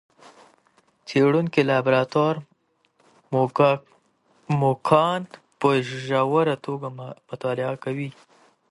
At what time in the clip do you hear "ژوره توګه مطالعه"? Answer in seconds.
6.05-7.75